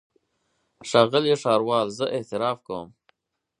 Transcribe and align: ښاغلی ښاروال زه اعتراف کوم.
ښاغلی 0.89 1.33
ښاروال 1.41 1.87
زه 1.97 2.05
اعتراف 2.15 2.57
کوم. 2.67 2.87